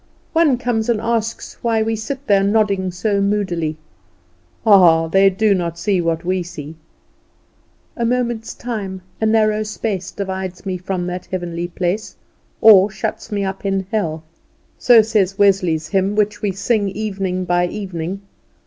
[0.33, 3.77] One comes and asks why we sit there nodding so moodily.
[4.65, 6.75] Ah, they do not see what we see.
[7.95, 12.15] "A moment's time, a narrow space, Divides me from that heavenly place,
[12.61, 14.23] Or shuts me up in hell."
[14.75, 18.23] So says Wesley's hymn, which we sing evening by evening.